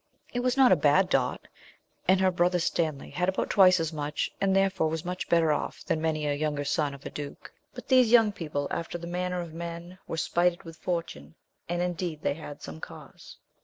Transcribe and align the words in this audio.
It 0.33 0.39
was 0.39 0.57
not 0.57 0.71
a 0.71 0.75
bad 0.75 1.09
dot; 1.09 1.47
and 2.07 2.19
her 2.19 2.31
Brother 2.31 2.57
Stanley 2.57 3.11
had 3.11 3.29
about 3.29 3.51
twice 3.51 3.79
as 3.79 3.93
much, 3.93 4.31
and 4.41 4.55
therefore 4.55 4.89
was 4.89 5.05
much 5.05 5.29
better 5.29 5.51
off 5.51 5.85
than 5.85 6.01
many 6.01 6.25
a 6.25 6.33
younger 6.33 6.65
son 6.65 6.95
of 6.95 7.05
a 7.05 7.11
duke. 7.11 7.53
But 7.75 7.87
these 7.87 8.11
young 8.11 8.31
people, 8.31 8.67
after 8.71 8.97
the 8.97 9.05
manner 9.05 9.41
of 9.41 9.53
men 9.53 9.99
were 10.07 10.17
spited 10.17 10.63
with 10.63 10.77
fortune; 10.77 11.35
and 11.69 11.83
indeed 11.83 12.23
they 12.23 12.33
had 12.33 12.63
some 12.63 12.79
cause. 12.81 13.37